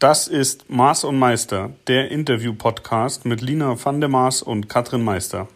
[0.00, 5.48] Das ist Maß und Meister, der Interview-Podcast mit Lina van der Maas und Katrin Meister.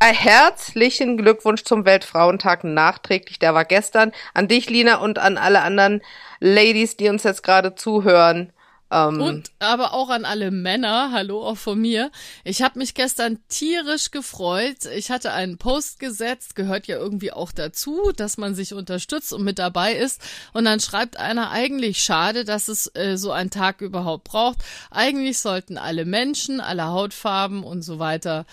[0.00, 3.38] Herzlichen Glückwunsch zum Weltfrauentag nachträglich.
[3.38, 4.12] Der war gestern.
[4.32, 6.02] An dich, Lina, und an alle anderen
[6.40, 8.53] Ladies, die uns jetzt gerade zuhören.
[8.94, 12.12] Ähm, und aber auch an alle Männer, hallo auch von mir.
[12.44, 14.86] Ich habe mich gestern tierisch gefreut.
[14.94, 19.42] Ich hatte einen Post gesetzt, gehört ja irgendwie auch dazu, dass man sich unterstützt und
[19.42, 20.20] mit dabei ist.
[20.52, 24.58] Und dann schreibt einer eigentlich schade, dass es äh, so einen Tag überhaupt braucht.
[24.90, 28.46] Eigentlich sollten alle Menschen, alle Hautfarben und so weiter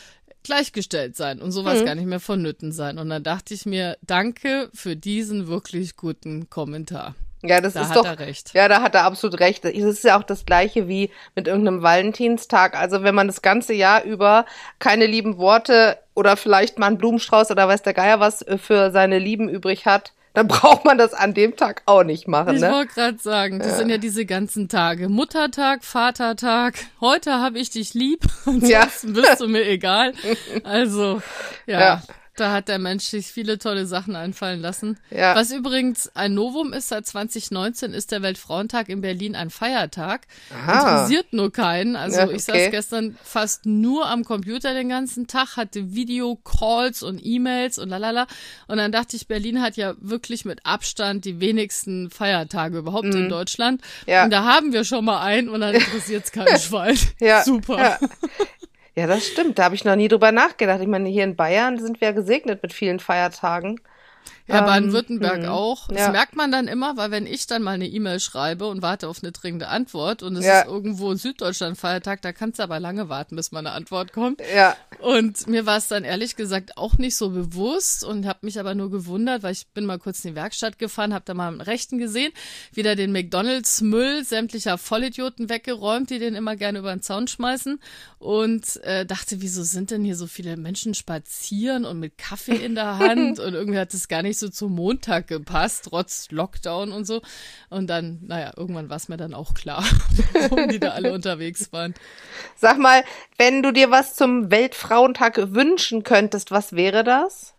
[0.43, 1.85] gleichgestellt sein und sowas mhm.
[1.85, 2.97] gar nicht mehr vonnöten sein.
[2.97, 7.13] Und dann dachte ich mir, danke für diesen wirklich guten Kommentar.
[7.43, 8.05] Ja, das da ist doch.
[8.53, 9.65] Ja, da hat er absolut recht.
[9.65, 12.77] Es ist ja auch das gleiche wie mit irgendeinem Valentinstag.
[12.77, 14.45] Also wenn man das ganze Jahr über
[14.79, 18.91] keine lieben Worte oder vielleicht mal einen Blumenstrauß oder weiß der Geier was äh, für
[18.91, 22.55] seine Lieben übrig hat, dann braucht man das an dem Tag auch nicht machen.
[22.55, 22.71] Ich ne?
[22.71, 23.75] wollte gerade sagen, das ja.
[23.77, 25.09] sind ja diese ganzen Tage.
[25.09, 29.21] Muttertag, Vatertag, heute habe ich dich lieb, ansonsten ja.
[29.21, 30.13] bist du mir egal.
[30.63, 31.21] Also,
[31.65, 31.79] ja.
[31.79, 32.01] ja.
[32.41, 34.97] Da hat der Mensch sich viele tolle Sachen einfallen lassen.
[35.11, 35.35] Ja.
[35.35, 40.25] Was übrigens ein Novum ist, seit 2019 ist der Weltfrauentag in Berlin ein Feiertag.
[40.51, 40.79] Aha.
[40.79, 41.95] Interessiert nur keinen.
[41.95, 42.35] Also ja, okay.
[42.37, 47.89] ich saß gestern fast nur am Computer den ganzen Tag, hatte Videocalls und E-Mails und
[47.89, 48.25] lalala.
[48.67, 53.17] Und dann dachte ich, Berlin hat ja wirklich mit Abstand die wenigsten Feiertage überhaupt mhm.
[53.17, 53.83] in Deutschland.
[54.07, 54.23] Ja.
[54.23, 56.97] Und da haben wir schon mal einen und dann interessiert es keinen Schwein.
[57.19, 57.43] Ja.
[57.43, 57.77] Super.
[57.77, 57.99] Ja.
[59.01, 59.57] Ja, das stimmt.
[59.57, 60.79] Da habe ich noch nie drüber nachgedacht.
[60.79, 63.81] Ich meine, hier in Bayern sind wir ja gesegnet mit vielen Feiertagen.
[64.51, 65.87] Ja, ähm, Baden-Württemberg hm, auch.
[65.87, 66.11] Das ja.
[66.11, 69.23] merkt man dann immer, weil wenn ich dann mal eine E-Mail schreibe und warte auf
[69.23, 70.61] eine dringende Antwort und es ja.
[70.61, 74.41] ist irgendwo in Süddeutschland Feiertag, da kannst du aber lange warten, bis meine Antwort kommt.
[74.55, 74.75] Ja.
[74.99, 78.75] Und mir war es dann ehrlich gesagt auch nicht so bewusst und habe mich aber
[78.75, 81.61] nur gewundert, weil ich bin mal kurz in die Werkstatt gefahren, habe da mal am
[81.61, 82.31] Rechten gesehen,
[82.73, 87.79] wieder den McDonalds Müll sämtlicher Vollidioten weggeräumt, die den immer gerne über den Zaun schmeißen
[88.19, 92.75] und äh, dachte, wieso sind denn hier so viele Menschen spazieren und mit Kaffee in
[92.75, 97.05] der Hand und irgendwie hat es gar nicht so zum Montag gepasst, trotz Lockdown und
[97.05, 97.21] so.
[97.69, 99.85] Und dann, naja, irgendwann war es mir dann auch klar,
[100.33, 101.93] warum die da alle unterwegs waren.
[102.57, 103.03] Sag mal,
[103.37, 107.53] wenn du dir was zum Weltfrauentag wünschen könntest, was wäre das?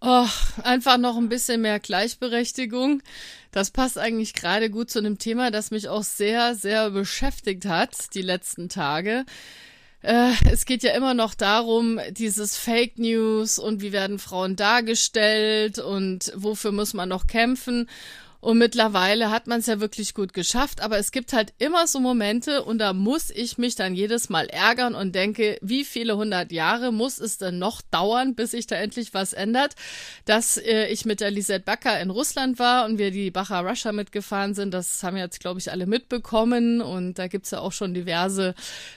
[0.00, 0.26] Oh,
[0.64, 3.02] einfach noch ein bisschen mehr Gleichberechtigung.
[3.52, 8.14] Das passt eigentlich gerade gut zu einem Thema, das mich auch sehr, sehr beschäftigt hat
[8.14, 9.24] die letzten Tage
[10.02, 15.78] äh, es geht ja immer noch darum, dieses Fake News und wie werden Frauen dargestellt
[15.78, 17.88] und wofür muss man noch kämpfen.
[18.42, 22.00] Und mittlerweile hat man es ja wirklich gut geschafft, aber es gibt halt immer so
[22.00, 26.50] Momente und da muss ich mich dann jedes Mal ärgern und denke, wie viele hundert
[26.50, 29.76] Jahre muss es denn noch dauern, bis sich da endlich was ändert,
[30.24, 33.92] dass äh, ich mit der Lisette Backer in Russland war und wir die Bacher Russia
[33.92, 34.74] mitgefahren sind.
[34.74, 38.56] Das haben jetzt, glaube ich, alle mitbekommen und da gibt's ja auch schon diverse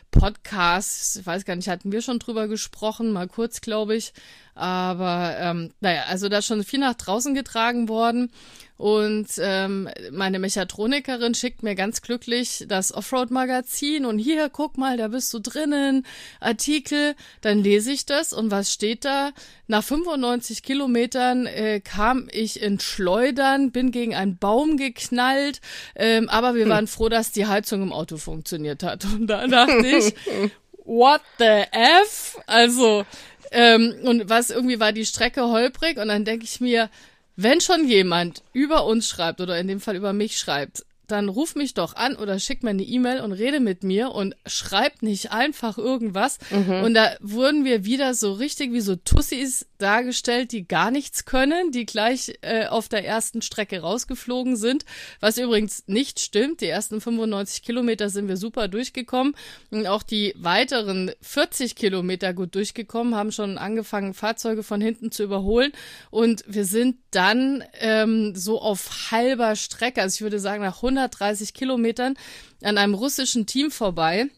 [0.09, 1.17] Podcasts.
[1.17, 4.11] Ich weiß gar nicht, hatten wir schon drüber gesprochen, mal kurz, glaube ich.
[4.55, 8.31] Aber ähm, naja, also da ist schon viel nach draußen getragen worden.
[8.77, 15.07] Und ähm, meine Mechatronikerin schickt mir ganz glücklich das Offroad-Magazin und hier, guck mal, da
[15.07, 16.05] bist du drinnen,
[16.41, 19.31] Artikel, dann lese ich das und was steht da?
[19.67, 25.61] Nach 95 Kilometern äh, kam ich in Schleudern, bin gegen einen Baum geknallt,
[25.95, 26.71] ähm, aber wir hm.
[26.71, 29.05] waren froh, dass die Heizung im Auto funktioniert hat.
[29.05, 30.13] Und da dachte ich,
[30.83, 32.37] what the F?
[32.45, 33.05] Also,
[33.51, 36.89] ähm, und was irgendwie war die Strecke holprig und dann denke ich mir,
[37.35, 41.55] wenn schon jemand über uns schreibt oder in dem Fall über mich schreibt, dann ruf
[41.55, 45.31] mich doch an oder schick mir eine E-Mail und rede mit mir und schreib nicht
[45.31, 46.37] einfach irgendwas.
[46.51, 46.83] Mhm.
[46.83, 51.71] Und da wurden wir wieder so richtig wie so Tussis dargestellt, die gar nichts können,
[51.71, 54.85] die gleich äh, auf der ersten Strecke rausgeflogen sind,
[55.19, 56.61] was übrigens nicht stimmt.
[56.61, 59.35] Die ersten 95 Kilometer sind wir super durchgekommen
[59.71, 65.23] und auch die weiteren 40 Kilometer gut durchgekommen, haben schon angefangen, Fahrzeuge von hinten zu
[65.23, 65.71] überholen
[66.09, 70.94] und wir sind dann ähm, so auf halber Strecke, also ich würde sagen nach 100
[70.97, 72.15] 130 Kilometern
[72.63, 74.29] an einem russischen Team vorbei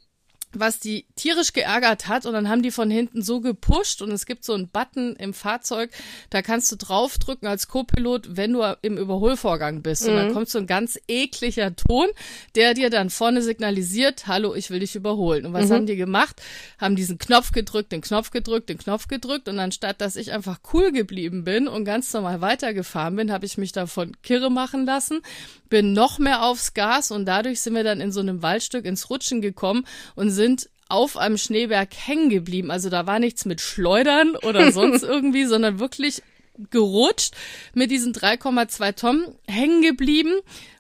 [0.54, 4.26] was die tierisch geärgert hat und dann haben die von hinten so gepusht und es
[4.26, 5.92] gibt so einen Button im Fahrzeug,
[6.30, 10.10] da kannst du draufdrücken als Co-Pilot, wenn du im Überholvorgang bist mhm.
[10.10, 10.34] und dann mhm.
[10.34, 12.08] kommt so ein ganz ekliger Ton,
[12.56, 15.46] der dir dann vorne signalisiert, hallo, ich will dich überholen.
[15.46, 15.74] Und was mhm.
[15.74, 16.42] haben die gemacht?
[16.78, 20.60] Haben diesen Knopf gedrückt, den Knopf gedrückt, den Knopf gedrückt und anstatt, dass ich einfach
[20.74, 25.22] cool geblieben bin und ganz normal weitergefahren bin, habe ich mich davon kirre machen lassen,
[25.70, 29.10] bin noch mehr aufs Gas und dadurch sind wir dann in so einem Waldstück ins
[29.10, 29.86] Rutschen gekommen
[30.16, 32.72] und sind auf einem Schneeberg hängen geblieben.
[32.72, 36.24] Also da war nichts mit Schleudern oder sonst irgendwie, sondern wirklich
[36.72, 37.36] gerutscht
[37.74, 40.34] mit diesen 3,2 Tonnen hängen geblieben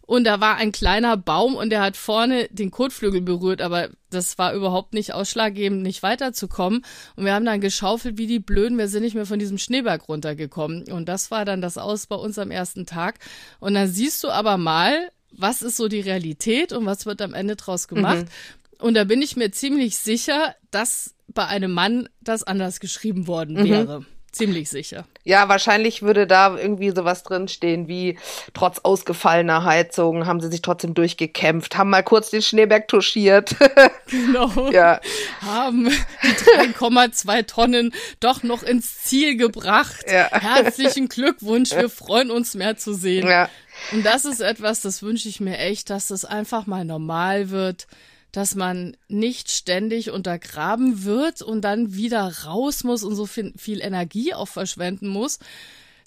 [0.07, 4.37] und da war ein kleiner Baum und der hat vorne den Kotflügel berührt, aber das
[4.37, 6.85] war überhaupt nicht ausschlaggebend, nicht weiterzukommen.
[7.17, 10.07] Und wir haben dann geschaufelt wie die Blöden, wir sind nicht mehr von diesem Schneeberg
[10.07, 10.89] runtergekommen.
[10.89, 13.19] Und das war dann das Aus bei uns am ersten Tag.
[13.59, 17.33] Und dann siehst du aber mal, was ist so die Realität und was wird am
[17.33, 18.27] Ende draus gemacht.
[18.27, 18.66] Mhm.
[18.79, 23.55] Und da bin ich mir ziemlich sicher, dass bei einem Mann das anders geschrieben worden
[23.55, 23.69] mhm.
[23.69, 23.99] wäre.
[24.01, 24.05] Mhm.
[24.33, 25.05] Ziemlich sicher.
[25.23, 28.19] Ja, wahrscheinlich würde da irgendwie sowas drinstehen wie
[28.53, 33.55] trotz ausgefallener Heizung haben sie sich trotzdem durchgekämpft, haben mal kurz den Schneeberg touchiert.
[34.09, 34.71] Genau.
[34.71, 35.01] ja.
[35.41, 35.89] Haben
[36.23, 40.05] die 3,2 Tonnen doch noch ins Ziel gebracht.
[40.09, 40.29] Ja.
[40.31, 43.27] Herzlichen Glückwunsch, wir freuen uns mehr zu sehen.
[43.27, 43.49] Ja.
[43.91, 47.87] Und das ist etwas, das wünsche ich mir echt, dass das einfach mal normal wird
[48.31, 53.81] dass man nicht ständig untergraben wird und dann wieder raus muss und so viel, viel
[53.81, 55.39] Energie auch verschwenden muss,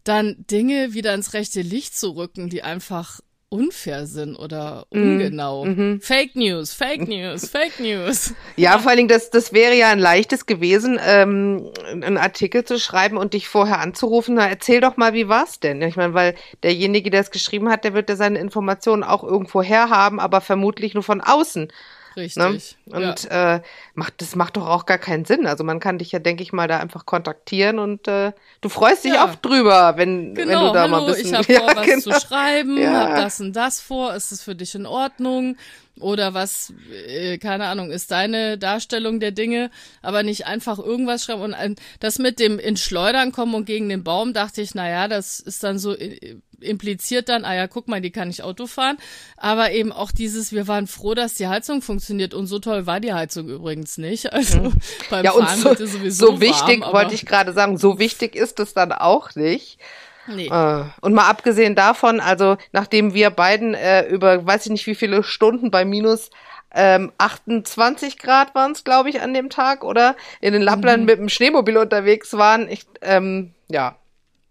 [0.05, 3.21] dann Dinge wieder ins rechte Licht zu rücken, die einfach
[3.51, 5.03] unfair sind oder mhm.
[5.03, 5.65] ungenau.
[5.65, 8.33] Mm Fake News, Fake News, Fake News.
[8.57, 12.79] Ja, vor allen Dingen, das, das wäre ja ein leichtes gewesen, ähm, einen Artikel zu
[12.79, 14.37] schreiben und dich vorher anzurufen.
[14.37, 15.83] Na, erzähl doch mal, wie war's denn?
[15.83, 19.63] Ich meine, weil derjenige, der es geschrieben hat, der wird ja seine Informationen auch irgendwo
[19.63, 21.73] herhaben, aber vermutlich nur von außen.
[22.17, 22.77] Richtig.
[22.87, 22.97] Ne?
[22.97, 23.57] Und ja.
[23.57, 23.61] äh,
[24.00, 25.47] macht, das macht doch auch gar keinen Sinn.
[25.47, 28.32] Also man kann dich ja, denke ich mal, da einfach kontaktieren und äh,
[28.62, 29.26] du freust dich ja.
[29.26, 31.26] oft drüber, wenn, genau, wenn du da hallo, mal bist.
[31.26, 32.00] Ich habe ja, vor, was genau.
[32.00, 33.08] zu schreiben, ja.
[33.08, 35.56] hab das und das vor, ist es für dich in Ordnung?
[36.00, 36.73] Oder was,
[37.08, 39.70] äh, keine Ahnung, ist deine Darstellung der Dinge,
[40.00, 41.43] aber nicht einfach irgendwas schreiben.
[41.43, 45.08] Und äh, das mit dem in Schleudern kommen und gegen den Baum, dachte ich, naja,
[45.08, 48.67] das ist dann so äh, impliziert dann, ah ja, guck mal, die kann ich Auto
[48.67, 48.99] fahren.
[49.37, 52.35] Aber eben auch dieses, wir waren froh, dass die Heizung funktioniert.
[52.35, 54.33] Und so toll war die Heizung übrigens nicht.
[54.33, 54.73] Also mhm.
[55.11, 58.61] beim ja, Fahren so, sowieso so wichtig, warm, wollte ich gerade sagen, so wichtig ist
[58.61, 59.79] es dann auch nicht.
[60.27, 60.47] Nee.
[60.47, 64.95] Äh, und mal abgesehen davon, also nachdem wir beiden äh, über weiß ich nicht wie
[64.95, 66.31] viele Stunden bei minus
[66.73, 71.07] ähm, 28 Grad waren es, glaube ich, an dem Tag, oder in den Lappland mhm.
[71.07, 73.97] mit dem Schneemobil unterwegs waren, ich, ähm, ja,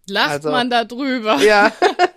[0.09, 1.41] Lacht also, man da drüber.
[1.41, 1.71] Ja.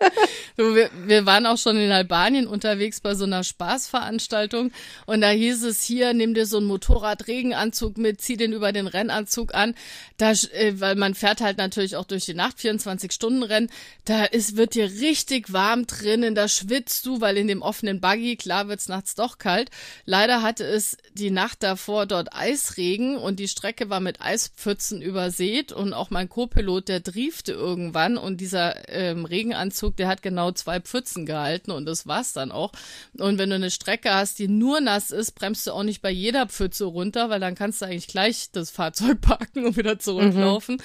[0.57, 4.73] so, wir, wir waren auch schon in Albanien unterwegs bei so einer Spaßveranstaltung
[5.07, 8.87] und da hieß es hier, nimm dir so einen Motorradregenanzug mit, zieh den über den
[8.87, 9.75] Rennanzug an,
[10.17, 13.71] da, äh, weil man fährt halt natürlich auch durch die Nacht 24 Stunden Rennen,
[14.05, 18.37] da ist, wird dir richtig warm drinnen, da schwitzt du, weil in dem offenen Buggy,
[18.37, 19.71] klar wird's nachts doch kalt.
[20.05, 25.73] Leider hatte es die Nacht davor dort Eisregen und die Strecke war mit Eispfützen übersät
[25.73, 30.53] und auch mein Co-Pilot, der triefte irgendwie irgendwann und dieser ähm, Regenanzug, der hat genau
[30.53, 32.73] zwei Pfützen gehalten und das war's dann auch.
[33.19, 36.11] Und wenn du eine Strecke hast, die nur nass ist, bremst du auch nicht bei
[36.11, 40.77] jeder Pfütze runter, weil dann kannst du eigentlich gleich das Fahrzeug parken und wieder zurücklaufen.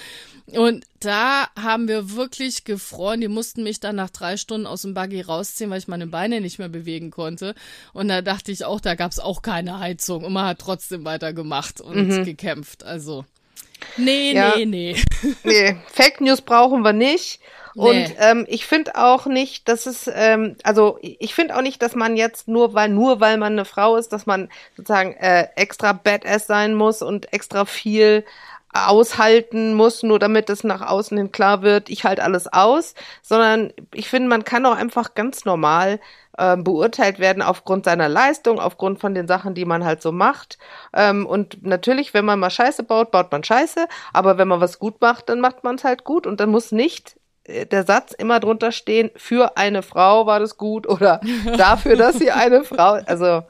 [0.46, 0.58] Mhm.
[0.58, 3.20] Und da haben wir wirklich gefroren.
[3.20, 6.40] Die mussten mich dann nach drei Stunden aus dem Buggy rausziehen, weil ich meine Beine
[6.40, 7.54] nicht mehr bewegen konnte.
[7.92, 10.24] Und da dachte ich auch, da gab's auch keine Heizung.
[10.24, 12.24] Und man hat trotzdem weitergemacht und mhm.
[12.24, 12.82] gekämpft.
[12.82, 13.24] Also.
[13.98, 14.54] Nee, ja.
[14.56, 14.96] nee, nee.
[15.44, 17.40] nee, Fake News brauchen wir nicht.
[17.74, 18.14] Und nee.
[18.18, 22.16] ähm, ich finde auch nicht, dass es, ähm, also ich finde auch nicht, dass man
[22.16, 26.48] jetzt nur weil nur weil man eine Frau ist, dass man sozusagen äh, extra Badass
[26.48, 28.24] sein muss und extra viel
[28.72, 33.72] aushalten muss, nur damit es nach außen hin klar wird, ich halte alles aus, sondern
[33.94, 36.00] ich finde, man kann auch einfach ganz normal
[36.38, 40.58] äh, beurteilt werden aufgrund seiner Leistung, aufgrund von den Sachen, die man halt so macht.
[40.94, 44.78] Ähm, und natürlich, wenn man mal Scheiße baut, baut man Scheiße, aber wenn man was
[44.78, 48.12] gut macht, dann macht man es halt gut und dann muss nicht äh, der Satz
[48.12, 51.20] immer drunter stehen, für eine Frau war das gut oder
[51.56, 53.42] dafür, dass sie eine Frau, also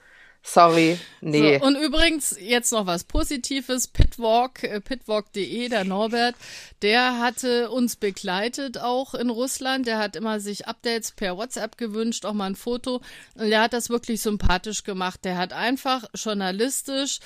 [0.42, 1.58] Sorry, nee.
[1.58, 3.86] So, und übrigens jetzt noch was Positives.
[3.88, 6.36] Pitwalk, äh, pitwalk.de, der Norbert,
[6.80, 9.86] der hatte uns begleitet auch in Russland.
[9.86, 13.02] Der hat immer sich Updates per WhatsApp gewünscht, auch mal ein Foto.
[13.34, 15.24] Und der hat das wirklich sympathisch gemacht.
[15.24, 17.18] Der hat einfach journalistisch,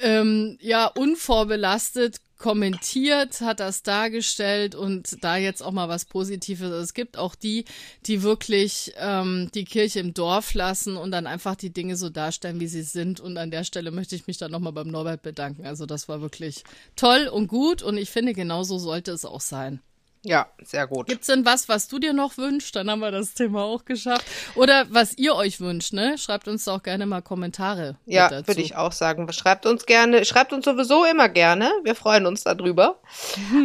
[0.00, 6.70] ähm, ja, unvorbelastet kommentiert, hat das dargestellt und da jetzt auch mal was Positives.
[6.70, 7.64] Es gibt auch die,
[8.04, 12.60] die wirklich ähm, die Kirche im Dorf lassen und dann einfach die Dinge so darstellen,
[12.60, 13.18] wie sie sind.
[13.18, 15.64] Und an der Stelle möchte ich mich dann nochmal beim Norbert bedanken.
[15.64, 16.64] Also das war wirklich
[16.96, 19.80] toll und gut und ich finde, genauso sollte es auch sein.
[20.24, 21.06] Ja, sehr gut.
[21.06, 22.74] Gibt's denn was, was du dir noch wünschst?
[22.74, 24.24] Dann haben wir das Thema auch geschafft.
[24.54, 26.16] Oder was ihr euch wünscht, ne?
[26.16, 27.96] Schreibt uns doch gerne mal Kommentare.
[28.06, 29.30] Ja, würde ich auch sagen.
[29.32, 31.70] Schreibt uns gerne, schreibt uns sowieso immer gerne.
[31.82, 33.00] Wir freuen uns darüber.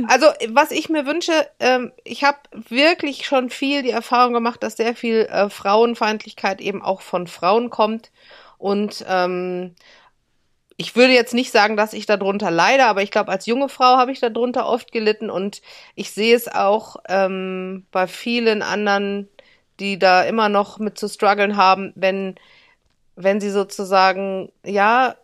[0.07, 2.37] Also, was ich mir wünsche, ähm, ich habe
[2.69, 7.69] wirklich schon viel die Erfahrung gemacht, dass sehr viel äh, Frauenfeindlichkeit eben auch von Frauen
[7.69, 8.11] kommt.
[8.57, 9.75] Und ähm,
[10.79, 13.97] ich würde jetzt nicht sagen, dass ich darunter leide, aber ich glaube, als junge Frau
[13.97, 15.61] habe ich darunter oft gelitten und
[15.93, 19.27] ich sehe es auch ähm, bei vielen anderen,
[19.81, 22.35] die da immer noch mit zu strugglen haben, wenn
[23.17, 25.15] wenn sie sozusagen ja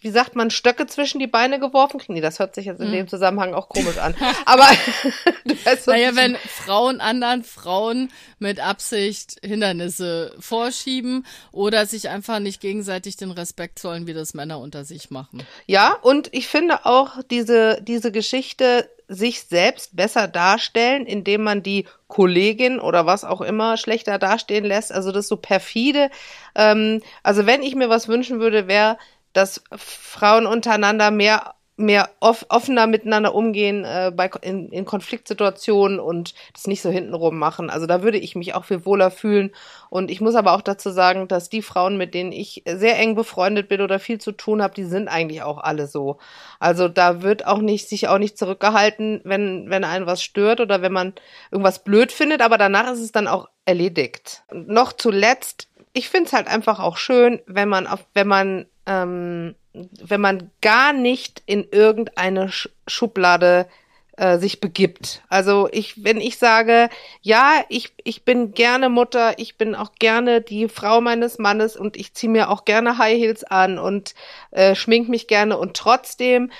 [0.00, 2.14] wie sagt man, Stöcke zwischen die Beine geworfen kriegen.
[2.14, 2.92] Nee, das hört sich jetzt in hm.
[2.92, 4.14] dem Zusammenhang auch komisch an.
[4.46, 4.66] Aber
[5.44, 12.60] du weißt, naja, wenn Frauen anderen Frauen mit Absicht Hindernisse vorschieben oder sich einfach nicht
[12.60, 15.42] gegenseitig den Respekt zollen, wie das Männer unter sich machen.
[15.66, 21.86] Ja, und ich finde auch diese, diese Geschichte sich selbst besser darstellen, indem man die
[22.06, 24.92] Kollegin oder was auch immer schlechter dastehen lässt.
[24.92, 26.10] Also das so perfide.
[26.54, 28.98] Ähm, also wenn ich mir was wünschen würde, wäre
[29.32, 36.34] dass Frauen untereinander mehr mehr off offener miteinander umgehen äh, bei in, in Konfliktsituationen und
[36.52, 37.70] das nicht so hintenrum machen.
[37.70, 39.50] Also da würde ich mich auch viel wohler fühlen.
[39.88, 43.14] Und ich muss aber auch dazu sagen, dass die Frauen, mit denen ich sehr eng
[43.14, 46.18] befreundet bin oder viel zu tun habe, die sind eigentlich auch alle so.
[46.60, 50.82] Also da wird auch nicht sich auch nicht zurückgehalten, wenn wenn einen was stört oder
[50.82, 51.14] wenn man
[51.50, 52.42] irgendwas blöd findet.
[52.42, 54.44] Aber danach ist es dann auch erledigt.
[54.50, 58.66] Und noch zuletzt ich finde es halt einfach auch schön, wenn man auf, wenn man
[58.90, 62.50] ähm, wenn man gar nicht in irgendeine
[62.88, 63.68] Schublade
[64.16, 65.22] äh, sich begibt.
[65.28, 66.90] Also ich, wenn ich sage,
[67.22, 71.96] ja, ich, ich bin gerne Mutter, ich bin auch gerne die Frau meines Mannes und
[71.96, 74.14] ich ziehe mir auch gerne High Heels an und
[74.50, 76.50] äh, schmink mich gerne und trotzdem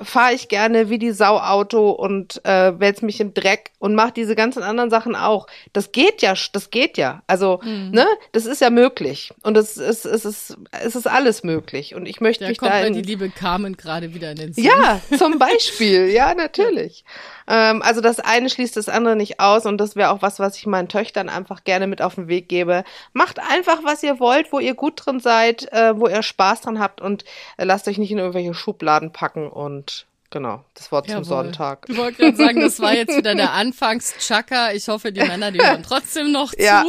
[0.00, 4.12] fahre ich gerne wie die Sau Auto und äh, wälz mich im Dreck und mache
[4.12, 5.46] diese ganzen anderen Sachen auch.
[5.72, 7.22] Das geht ja, das geht ja.
[7.26, 7.90] Also, mhm.
[7.90, 9.32] ne, das ist ja möglich.
[9.42, 11.94] Und es ist, es ist, es ist alles möglich.
[11.94, 12.80] Und ich möchte da mich kommt da.
[12.80, 14.64] In, die liebe Carmen gerade wieder in den Sinn.
[14.64, 16.08] Ja, zum Beispiel.
[16.08, 17.04] ja, natürlich.
[17.48, 20.56] Ähm, also das eine schließt das andere nicht aus und das wäre auch was, was
[20.56, 22.84] ich meinen Töchtern einfach gerne mit auf den Weg gebe.
[23.12, 26.78] Macht einfach, was ihr wollt, wo ihr gut drin seid, äh, wo ihr Spaß dran
[26.78, 27.24] habt und
[27.56, 31.24] äh, lasst euch nicht in irgendwelche Schubladen packen und Genau, das Wort Jawohl.
[31.24, 31.86] zum Sonntag.
[31.88, 34.72] Ich wollte gerade sagen, das war jetzt wieder der Anfangs-Chaka.
[34.72, 36.62] Ich hoffe, die Männer, die hören trotzdem noch zu.
[36.62, 36.84] Ja.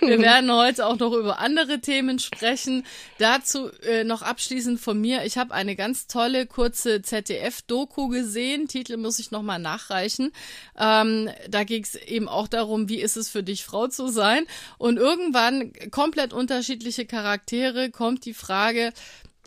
[0.00, 2.86] Wir werden heute auch noch über andere Themen sprechen.
[3.18, 5.24] Dazu äh, noch abschließend von mir.
[5.24, 8.68] Ich habe eine ganz tolle, kurze ZDF-Doku gesehen.
[8.68, 10.30] Titel muss ich nochmal nachreichen.
[10.78, 14.46] Ähm, da ging es eben auch darum, wie ist es für dich, Frau zu sein.
[14.78, 18.92] Und irgendwann, komplett unterschiedliche Charaktere, kommt die Frage,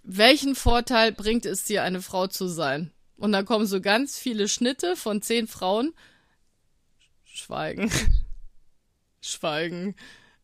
[0.04, 2.92] welchen Vorteil bringt es dir, eine Frau zu sein?
[3.18, 5.94] Und dann kommen so ganz viele Schnitte von zehn Frauen.
[7.24, 7.92] Schweigen.
[9.22, 9.96] Schweigen.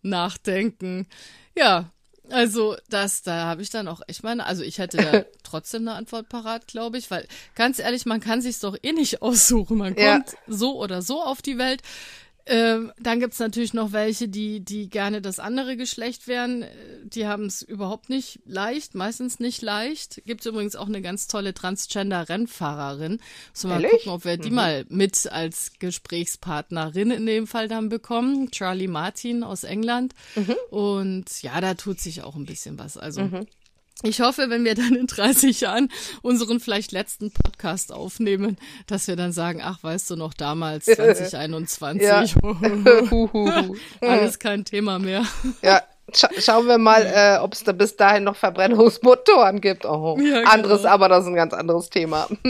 [0.02, 1.08] Nachdenken.
[1.56, 1.92] Ja,
[2.30, 5.98] also das, da habe ich dann auch echt meine, also ich hätte da trotzdem eine
[5.98, 9.78] Antwort parat, glaube ich, weil ganz ehrlich, man kann sich's doch eh nicht aussuchen.
[9.78, 10.14] Man ja.
[10.14, 11.82] kommt so oder so auf die Welt.
[12.46, 16.66] Ähm, dann gibt's natürlich noch welche, die, die gerne das andere Geschlecht wären.
[17.04, 20.22] Die haben es überhaupt nicht leicht, meistens nicht leicht.
[20.26, 23.20] Gibt's übrigens auch eine ganz tolle Transgender-Rennfahrerin.
[23.54, 24.56] Müssen wir mal gucken, ob wir die mhm.
[24.56, 28.52] mal mit als Gesprächspartnerin in dem Fall dann bekommen.
[28.52, 30.14] Charlie Martin aus England.
[30.36, 30.56] Mhm.
[30.70, 32.98] Und ja, da tut sich auch ein bisschen was.
[32.98, 33.48] Also mhm.
[34.02, 35.90] Ich hoffe, wenn wir dann in 30 Jahren
[36.22, 38.58] unseren vielleicht letzten Podcast aufnehmen,
[38.88, 42.26] dass wir dann sagen, ach, weißt du noch damals 2021, ja.
[44.02, 45.24] alles kein Thema mehr.
[45.62, 45.84] Ja,
[46.14, 49.86] Scha schauen wir mal, äh, ob es da bis dahin noch Verbrennungsmotoren gibt.
[49.86, 50.52] Oh, ja, genau.
[50.52, 52.28] anderes, aber das ist ein ganz anderes Thema.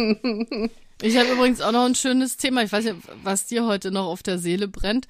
[1.02, 2.64] ich habe übrigens auch noch ein schönes Thema.
[2.64, 5.08] Ich weiß nicht, was dir heute noch auf der Seele brennt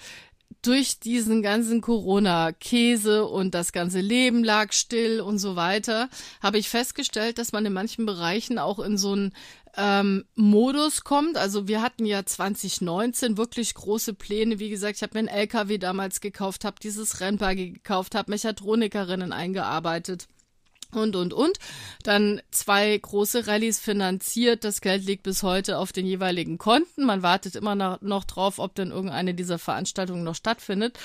[0.64, 6.10] durch diesen ganzen Corona-Käse und das ganze Leben lag still und so weiter,
[6.42, 9.34] habe ich festgestellt, dass man in manchen Bereichen auch in so einen
[9.76, 11.38] ähm, Modus kommt.
[11.38, 14.60] Also wir hatten ja 2019 wirklich große Pläne.
[14.60, 19.34] Wie gesagt, ich habe mir einen LKW damals gekauft, habe dieses Rennwagen gekauft, habe Mechatronikerinnen
[19.34, 20.28] eingearbeitet
[20.96, 21.58] und, und, und.
[22.04, 24.64] Dann zwei große Rallyes finanziert.
[24.64, 27.06] Das Geld liegt bis heute auf den jeweiligen Konten.
[27.06, 30.98] Man wartet immer noch, noch drauf, ob denn irgendeine dieser Veranstaltungen noch stattfindet.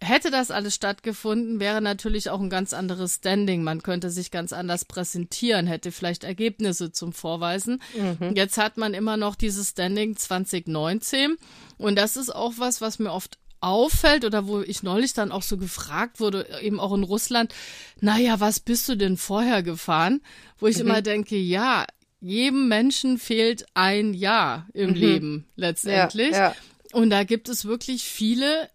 [0.00, 3.64] Hätte das alles stattgefunden, wäre natürlich auch ein ganz anderes Standing.
[3.64, 7.82] Man könnte sich ganz anders präsentieren, hätte vielleicht Ergebnisse zum Vorweisen.
[7.96, 8.36] Mhm.
[8.36, 11.36] Jetzt hat man immer noch dieses Standing 2019.
[11.78, 15.42] Und das ist auch was, was mir oft auffällt oder wo ich neulich dann auch
[15.42, 17.54] so gefragt wurde, eben auch in Russland,
[18.00, 20.20] naja, was bist du denn vorher gefahren?
[20.58, 20.82] Wo ich mhm.
[20.82, 21.86] immer denke, ja,
[22.20, 24.96] jedem Menschen fehlt ein Jahr im mhm.
[24.96, 26.32] Leben letztendlich.
[26.32, 26.54] Ja, ja.
[26.92, 28.70] Und da gibt es wirklich viele,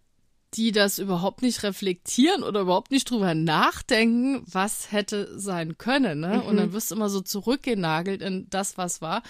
[0.55, 6.19] die das überhaupt nicht reflektieren oder überhaupt nicht drüber nachdenken, was hätte sein können.
[6.19, 6.37] Ne?
[6.37, 6.41] Mhm.
[6.43, 9.23] Und dann wirst du immer so zurückgenagelt in das, was war.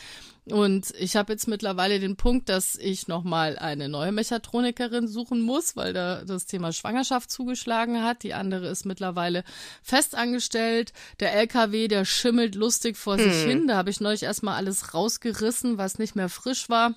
[0.46, 5.78] Und ich habe jetzt mittlerweile den Punkt, dass ich nochmal eine neue Mechatronikerin suchen muss,
[5.78, 8.24] weil da das Thema Schwangerschaft zugeschlagen hat.
[8.24, 9.46] Die andere ist mittlerweile
[9.82, 10.92] festangestellt.
[11.22, 13.24] Der LKW, der schimmelt lustig vor hm.
[13.24, 13.68] sich hin.
[13.68, 16.94] Da habe ich neulich erstmal alles rausgerissen, was nicht mehr frisch war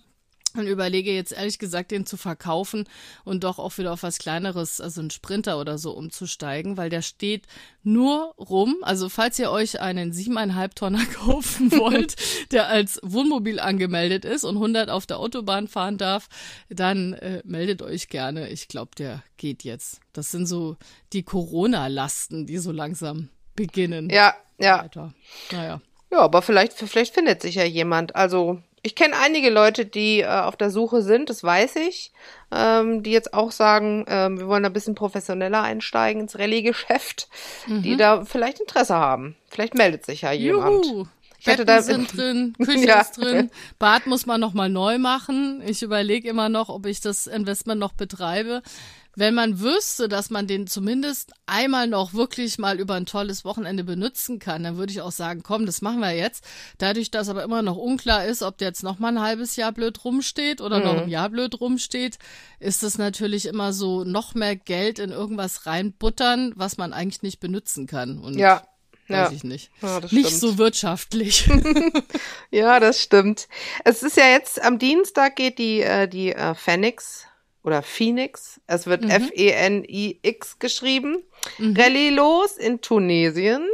[0.56, 2.84] und überlege jetzt ehrlich gesagt, den zu verkaufen
[3.24, 7.02] und doch auch wieder auf was kleineres, also ein Sprinter oder so umzusteigen, weil der
[7.02, 7.46] steht
[7.82, 8.76] nur rum.
[8.82, 12.16] Also falls ihr euch einen siebeneinhalb Tonner kaufen wollt,
[12.50, 16.28] der als Wohnmobil angemeldet ist und 100 auf der Autobahn fahren darf,
[16.68, 18.48] dann äh, meldet euch gerne.
[18.48, 20.00] Ich glaube, der geht jetzt.
[20.12, 20.76] Das sind so
[21.12, 24.10] die Corona-Lasten, die so langsam beginnen.
[24.10, 24.84] Ja, ja.
[24.84, 25.14] Weiter.
[25.52, 25.80] Naja.
[26.10, 28.14] Ja, aber vielleicht, vielleicht findet sich ja jemand.
[28.14, 32.12] Also ich kenne einige Leute, die äh, auf der Suche sind, das weiß ich,
[32.52, 37.28] ähm, die jetzt auch sagen, ähm, wir wollen ein bisschen professioneller einsteigen ins Rallye-Geschäft,
[37.66, 37.82] mhm.
[37.82, 39.34] die da vielleicht Interesse haben.
[39.48, 40.86] Vielleicht meldet sich ja jemand.
[40.86, 41.06] Juhu.
[41.40, 43.00] Ich Betten da, sind drin, Küche ja.
[43.00, 45.62] ist drin, Bad muss man nochmal neu machen.
[45.66, 48.62] Ich überlege immer noch, ob ich das Investment noch betreibe
[49.16, 53.82] wenn man wüsste, dass man den zumindest einmal noch wirklich mal über ein tolles Wochenende
[53.82, 56.44] benutzen kann, dann würde ich auch sagen, komm, das machen wir jetzt.
[56.76, 59.72] Dadurch, dass aber immer noch unklar ist, ob der jetzt noch mal ein halbes Jahr
[59.72, 60.84] blöd rumsteht oder mhm.
[60.84, 62.18] noch ein Jahr blöd rumsteht,
[62.60, 67.40] ist es natürlich immer so noch mehr Geld in irgendwas reinbuttern, was man eigentlich nicht
[67.40, 68.18] benutzen kann.
[68.18, 68.62] Und ja.
[69.08, 69.36] Weiß ja.
[69.36, 69.70] ich nicht.
[69.82, 70.30] Ja, nicht stimmt.
[70.30, 71.48] so wirtschaftlich.
[72.50, 73.48] ja, das stimmt.
[73.84, 77.25] Es ist ja jetzt am Dienstag geht die äh, die äh, Phoenix
[77.66, 78.60] oder Phoenix.
[78.66, 79.10] Es wird mhm.
[79.10, 81.22] F-E-N-I-X geschrieben.
[81.58, 81.76] Mhm.
[81.76, 83.66] Rallye los in Tunesien.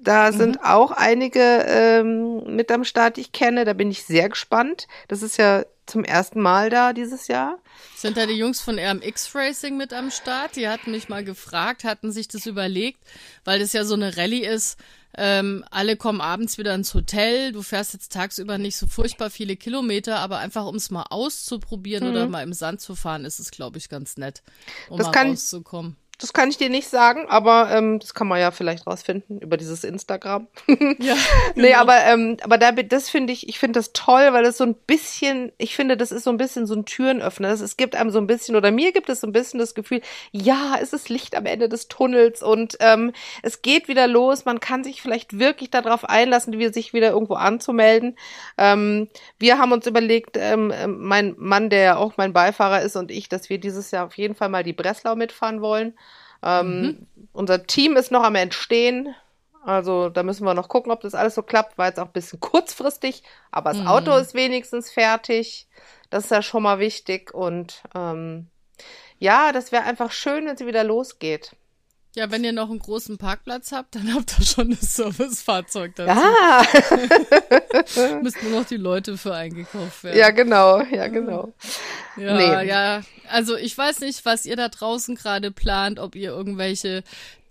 [0.00, 0.36] Da mhm.
[0.36, 3.64] sind auch einige ähm, mit am Start, die ich kenne.
[3.64, 4.86] Da bin ich sehr gespannt.
[5.08, 7.58] Das ist ja zum ersten Mal da dieses Jahr.
[7.96, 10.56] Sind da die Jungs von RMX Racing mit am Start?
[10.56, 13.00] Die hatten mich mal gefragt, hatten sich das überlegt,
[13.44, 14.78] weil das ja so eine Rallye ist,
[15.16, 17.52] ähm, alle kommen abends wieder ins Hotel.
[17.52, 22.04] Du fährst jetzt tagsüber nicht so furchtbar viele Kilometer, aber einfach um es mal auszuprobieren
[22.04, 22.10] mhm.
[22.10, 24.42] oder mal im Sand zu fahren, ist es, glaube ich, ganz nett,
[24.88, 25.96] um das mal kann, rauszukommen.
[26.18, 29.56] Das kann ich dir nicht sagen, aber ähm, das kann man ja vielleicht rausfinden über
[29.56, 30.46] dieses Instagram.
[30.98, 31.16] ja.
[31.56, 31.80] Nee, genau.
[31.80, 34.74] aber ähm, aber da das finde ich, ich finde das toll, weil es so ein
[34.74, 37.48] bisschen, ich finde, das ist so ein bisschen so ein Türenöffner.
[37.48, 40.00] Es gibt einem so ein bisschen oder mir gibt es so ein bisschen das Gefühl,
[40.32, 44.44] ja, es ist Licht am Ende des Tunnels und ähm, es geht wieder los.
[44.44, 48.16] Man kann sich vielleicht wirklich darauf einlassen, wie sich wieder irgendwo anzumelden.
[48.56, 53.28] Ähm, wir haben uns überlegt, ähm, mein Mann, der auch mein Beifahrer ist und ich,
[53.28, 55.94] dass wir dieses Jahr auf jeden Fall mal die Breslau mitfahren wollen.
[56.44, 57.06] Ähm, mhm.
[57.32, 59.14] Unser Team ist noch am Entstehen.
[59.64, 61.78] Also da müssen wir noch gucken, ob das alles so klappt.
[61.78, 63.88] War jetzt auch ein bisschen kurzfristig, aber das mhm.
[63.88, 65.66] Auto ist wenigstens fertig.
[66.10, 67.32] Das ist ja schon mal wichtig.
[67.32, 68.48] Und ähm,
[69.18, 71.56] ja, das wäre einfach schön, wenn sie wieder losgeht.
[72.16, 76.12] Ja, wenn ihr noch einen großen Parkplatz habt, dann habt ihr schon das Servicefahrzeug dazu.
[76.12, 76.64] Ah.
[78.22, 80.16] Müssten nur noch die Leute für eingekauft werden.
[80.16, 81.52] Ja, genau, ja, genau.
[82.16, 82.68] Ja, nee.
[82.68, 83.02] ja.
[83.28, 87.02] Also ich weiß nicht, was ihr da draußen gerade plant, ob ihr irgendwelche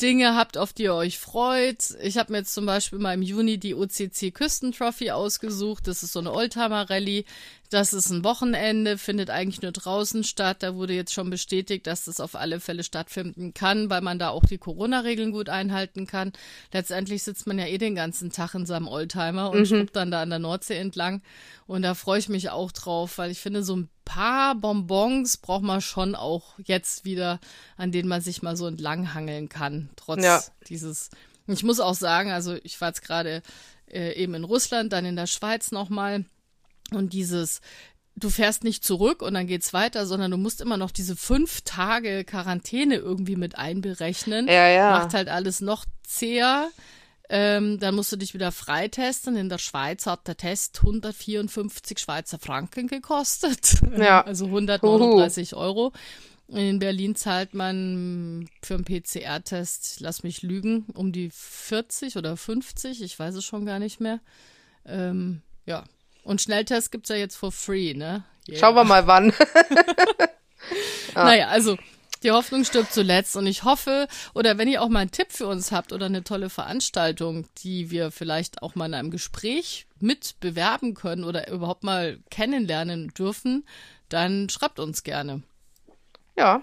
[0.01, 1.91] Dinge habt, auf die ihr euch freut.
[2.01, 5.87] Ich habe mir jetzt zum Beispiel mal im Juni die OCC Küstentrophy ausgesucht.
[5.87, 7.25] Das ist so eine Oldtimer-Rallye.
[7.69, 10.57] Das ist ein Wochenende, findet eigentlich nur draußen statt.
[10.61, 14.29] Da wurde jetzt schon bestätigt, dass das auf alle Fälle stattfinden kann, weil man da
[14.29, 16.33] auch die Corona-Regeln gut einhalten kann.
[16.71, 19.89] Letztendlich sitzt man ja eh den ganzen Tag in seinem Oldtimer und mhm.
[19.91, 21.23] dann da an der Nordsee entlang.
[21.65, 25.63] Und da freue ich mich auch drauf, weil ich finde, so ein paar Bonbons braucht
[25.63, 27.39] man schon auch jetzt wieder,
[27.77, 30.41] an denen man sich mal so entlanghangeln kann, trotz ja.
[30.67, 31.09] dieses.
[31.47, 33.41] Ich muss auch sagen, also ich war jetzt gerade
[33.91, 36.25] äh, eben in Russland, dann in der Schweiz nochmal
[36.91, 37.61] und dieses
[38.15, 41.61] du fährst nicht zurück und dann geht's weiter, sondern du musst immer noch diese fünf
[41.61, 44.47] Tage Quarantäne irgendwie mit einberechnen.
[44.47, 44.91] Ja, ja.
[44.91, 46.69] Macht halt alles noch zäher.
[47.35, 49.35] Ähm, dann musst du dich wieder freitesten.
[49.35, 53.81] In der Schweiz hat der Test 154 Schweizer Franken gekostet.
[53.97, 54.21] Ja.
[54.21, 55.59] Also 139 Uhu.
[55.59, 55.93] Euro.
[56.47, 63.01] In Berlin zahlt man für einen PCR-Test, lass mich lügen, um die 40 oder 50,
[63.01, 64.19] ich weiß es schon gar nicht mehr.
[64.85, 65.85] Ähm, ja.
[66.23, 68.25] Und Schnelltest gibt es ja jetzt for free, ne?
[68.47, 68.59] Yeah.
[68.59, 69.33] Schauen wir mal wann.
[71.15, 71.23] ah.
[71.23, 71.77] Naja, also
[72.23, 75.47] die Hoffnung stirbt zuletzt und ich hoffe, oder wenn ihr auch mal einen Tipp für
[75.47, 80.39] uns habt oder eine tolle Veranstaltung, die wir vielleicht auch mal in einem Gespräch mit
[80.39, 83.65] bewerben können oder überhaupt mal kennenlernen dürfen,
[84.09, 85.43] dann schreibt uns gerne.
[86.37, 86.61] Ja,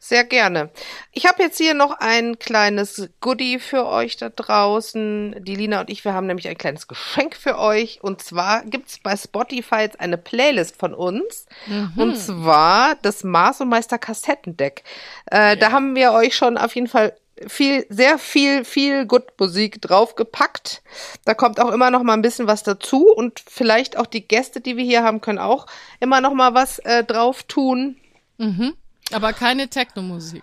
[0.00, 0.70] Sehr gerne.
[1.12, 5.36] Ich habe jetzt hier noch ein kleines Goodie für euch da draußen.
[5.40, 7.98] Die Lina und ich, wir haben nämlich ein kleines Geschenk für euch.
[8.00, 11.46] Und zwar gibt's bei Spotify jetzt eine Playlist von uns.
[11.66, 11.92] Mhm.
[11.96, 14.84] Und zwar das Mars und Meister Kassettendeck.
[15.30, 15.56] Äh, ja.
[15.56, 17.14] Da haben wir euch schon auf jeden Fall
[17.46, 20.82] viel, sehr viel, viel Good Musik draufgepackt.
[21.24, 24.60] Da kommt auch immer noch mal ein bisschen was dazu und vielleicht auch die Gäste,
[24.60, 25.66] die wir hier haben, können auch
[26.00, 27.96] immer noch mal was äh, drauf tun.
[28.38, 28.74] Mhm.
[29.10, 30.42] Aber keine Techno-Musik.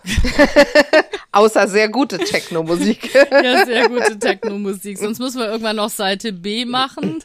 [1.32, 3.14] Außer sehr gute Techno-Musik.
[3.32, 4.98] ja, sehr gute Techno-Musik.
[4.98, 7.24] Sonst müssen wir irgendwann noch Seite B machen.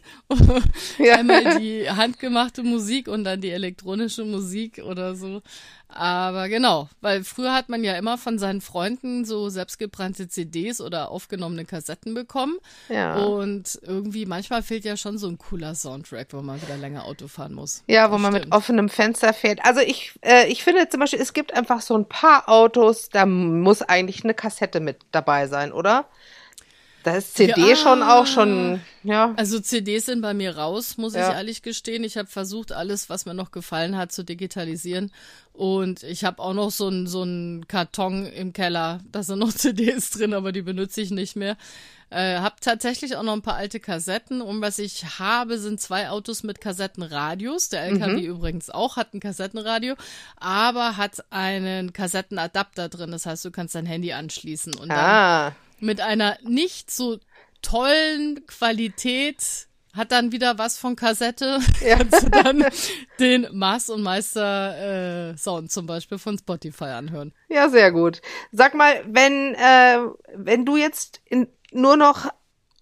[0.98, 1.14] ja.
[1.14, 5.40] Einmal die handgemachte Musik und dann die elektronische Musik oder so.
[5.92, 11.10] Aber genau, weil früher hat man ja immer von seinen Freunden so selbstgebrannte CDs oder
[11.10, 12.58] aufgenommene Kassetten bekommen.
[12.88, 13.16] Ja.
[13.16, 17.28] Und irgendwie manchmal fehlt ja schon so ein cooler Soundtrack, wo man wieder länger Auto
[17.28, 17.82] fahren muss.
[17.88, 18.44] Ja, wo das man stimmt.
[18.46, 19.64] mit offenem Fenster fährt.
[19.64, 23.26] Also ich, äh, ich finde zum Beispiel, es gibt einfach so ein paar Autos, da
[23.26, 26.06] muss eigentlich eine Kassette mit dabei sein, oder?
[27.02, 29.32] Da ist CD ja, schon auch schon, ja.
[29.36, 31.30] Also CDs sind bei mir raus, muss ja.
[31.30, 32.04] ich ehrlich gestehen.
[32.04, 35.10] Ich habe versucht, alles, was mir noch gefallen hat, zu digitalisieren.
[35.52, 39.00] Und ich habe auch noch so einen so einen Karton im Keller.
[39.10, 41.56] Da sind noch CDs drin, aber die benutze ich nicht mehr.
[42.10, 44.42] Äh, hab tatsächlich auch noch ein paar alte Kassetten.
[44.42, 47.70] Und was ich habe, sind zwei Autos mit Kassettenradios.
[47.70, 48.36] Der LKW mhm.
[48.36, 49.94] übrigens auch hat ein Kassettenradio,
[50.36, 53.12] aber hat einen Kassettenadapter drin.
[53.12, 55.44] Das heißt, du kannst dein Handy anschließen und ah.
[55.44, 57.18] dann mit einer nicht so
[57.62, 61.58] tollen Qualität hat dann wieder was von Kassette.
[61.84, 61.96] Ja.
[61.98, 62.64] Kannst du dann
[63.18, 67.32] den Mars und Meister äh, Sound zum Beispiel von Spotify anhören.
[67.48, 68.22] Ja, sehr gut.
[68.52, 69.98] Sag mal, wenn äh,
[70.34, 72.28] wenn du jetzt in, nur noch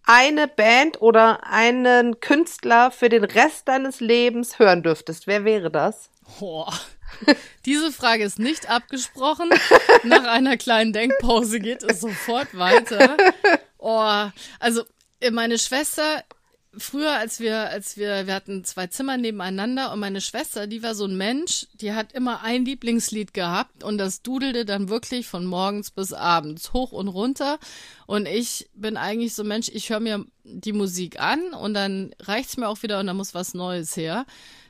[0.05, 6.11] eine Band oder einen Künstler für den Rest deines Lebens hören dürftest, wer wäre das?
[6.39, 6.73] Boah.
[7.65, 9.51] Diese Frage ist nicht abgesprochen.
[10.05, 13.17] Nach einer kleinen Denkpause geht es sofort weiter.
[13.79, 14.29] Oh,
[14.59, 14.83] also
[15.21, 16.25] äh, meine Schwester
[16.79, 20.95] früher, als wir, als wir, wir hatten zwei Zimmer nebeneinander und meine Schwester, die war
[20.95, 25.45] so ein Mensch, die hat immer ein Lieblingslied gehabt und das dudelte dann wirklich von
[25.45, 27.59] morgens bis abends hoch und runter.
[28.07, 32.15] Und ich bin eigentlich so ein Mensch, ich höre mir die Musik an und dann
[32.21, 34.27] reicht's mir auch wieder und dann muss was Neues her.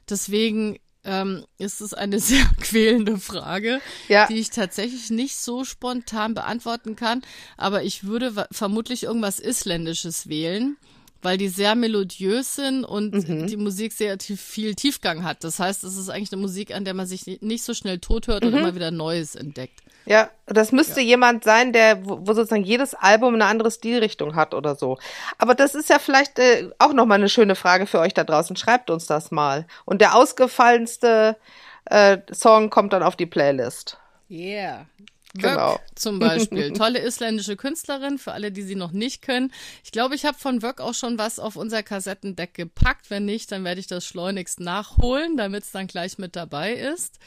[0.08, 4.26] Deswegen ähm, ist es eine sehr quälende Frage, ja.
[4.26, 7.22] die ich tatsächlich nicht so spontan beantworten kann.
[7.56, 10.76] Aber ich würde vermutlich irgendwas Isländisches wählen,
[11.22, 13.46] weil die sehr melodiös sind und mhm.
[13.46, 15.42] die Musik sehr viel Tiefgang hat.
[15.42, 18.28] Das heißt, es ist eigentlich eine Musik, an der man sich nicht so schnell tot
[18.28, 18.52] hört mhm.
[18.52, 19.80] und immer wieder Neues entdeckt.
[20.08, 21.08] Ja, das müsste ja.
[21.08, 24.96] jemand sein, der, wo, sozusagen jedes Album eine andere Stilrichtung hat oder so.
[25.36, 28.56] Aber das ist ja vielleicht äh, auch nochmal eine schöne Frage für euch da draußen.
[28.56, 29.66] Schreibt uns das mal.
[29.84, 31.36] Und der ausgefallenste
[31.84, 33.98] äh, Song kommt dann auf die Playlist.
[34.30, 34.86] Yeah.
[35.34, 35.74] Genau.
[35.74, 36.72] Wök zum Beispiel.
[36.72, 39.52] Tolle isländische Künstlerin, für alle, die sie noch nicht können.
[39.84, 43.10] Ich glaube, ich habe von Wök auch schon was auf unser Kassettendeck gepackt.
[43.10, 47.18] Wenn nicht, dann werde ich das schleunigst nachholen, damit es dann gleich mit dabei ist.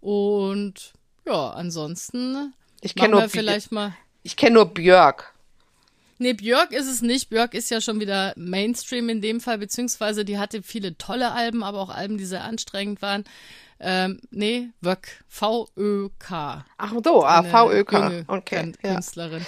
[0.00, 0.92] Und
[1.28, 3.94] ja, ansonsten ich kenne nur vielleicht mal.
[4.22, 5.34] Ich kenne nur Björk.
[6.18, 7.30] Nee, Björk ist es nicht.
[7.30, 11.62] Björk ist ja schon wieder Mainstream in dem Fall, beziehungsweise die hatte viele tolle Alben,
[11.62, 13.24] aber auch Alben, die sehr anstrengend waren.
[13.78, 15.22] Ähm, nee, Wöck.
[15.28, 16.64] V-Ö-K.
[16.78, 18.24] Ach so, ah, V-Ö-K.
[18.26, 18.72] Okay.
[18.82, 19.46] Künstlerin.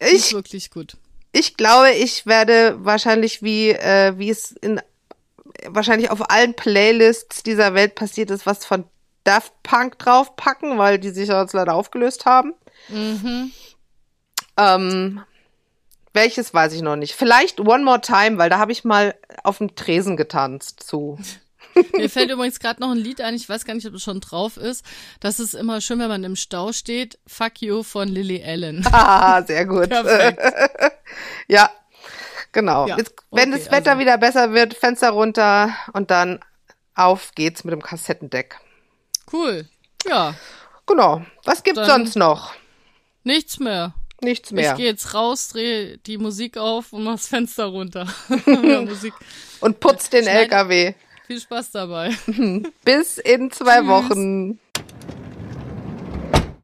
[0.00, 0.06] Ja.
[0.06, 0.96] Ich, ist wirklich gut.
[1.32, 4.80] Ich glaube, ich werde wahrscheinlich wie, äh, wie es in
[5.66, 8.84] wahrscheinlich auf allen Playlists dieser Welt passiert ist, was von
[9.26, 12.54] Daft Punk draufpacken, weil die sich jetzt leider aufgelöst haben.
[12.88, 13.50] Mhm.
[14.56, 15.22] Ähm,
[16.12, 17.14] welches weiß ich noch nicht.
[17.14, 21.18] Vielleicht One More Time, weil da habe ich mal auf dem Tresen getanzt zu.
[21.96, 24.20] Mir fällt übrigens gerade noch ein Lied ein, ich weiß gar nicht, ob es schon
[24.20, 24.84] drauf ist.
[25.20, 27.18] Das ist immer schön, wenn man im Stau steht.
[27.26, 28.86] Fuck You von Lily Allen.
[28.92, 29.90] Ah, sehr gut.
[31.48, 31.70] ja,
[32.52, 32.86] genau.
[32.86, 34.00] Ja, Jetzt, wenn okay, das Wetter also.
[34.00, 36.38] wieder besser wird, Fenster runter und dann
[36.94, 38.58] auf geht's mit dem Kassettendeck.
[39.32, 39.66] Cool.
[40.06, 40.34] Ja.
[40.86, 41.24] Genau.
[41.44, 42.52] Was gibt's Dann sonst noch?
[43.24, 43.94] Nichts mehr.
[44.22, 44.72] Nichts mehr.
[44.72, 48.06] Ich gehe jetzt raus, drehe die Musik auf und mach das Fenster runter.
[49.60, 50.94] Und putz den LKW.
[51.26, 52.14] Viel Spaß dabei.
[52.84, 53.88] Bis in zwei Tschüss.
[53.88, 54.60] Wochen.